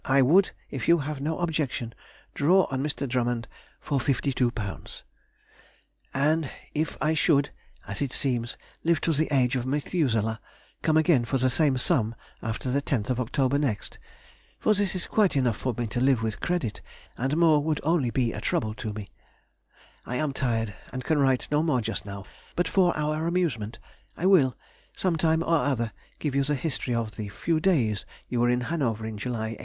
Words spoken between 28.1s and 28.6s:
you were